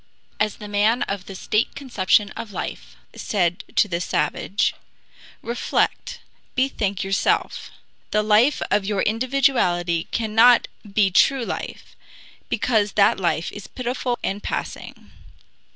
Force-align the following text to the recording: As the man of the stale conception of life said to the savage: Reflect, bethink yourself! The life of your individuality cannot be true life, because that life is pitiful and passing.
As 0.39 0.55
the 0.55 0.67
man 0.67 1.03
of 1.03 1.27
the 1.27 1.35
stale 1.35 1.65
conception 1.75 2.31
of 2.31 2.51
life 2.51 2.95
said 3.15 3.63
to 3.75 3.87
the 3.87 4.01
savage: 4.01 4.73
Reflect, 5.43 6.21
bethink 6.55 7.03
yourself! 7.03 7.69
The 8.09 8.23
life 8.23 8.63
of 8.71 8.83
your 8.83 9.01
individuality 9.03 10.05
cannot 10.05 10.67
be 10.91 11.11
true 11.11 11.45
life, 11.45 11.95
because 12.49 12.93
that 12.93 13.19
life 13.19 13.51
is 13.51 13.67
pitiful 13.67 14.17
and 14.23 14.41
passing. 14.41 15.11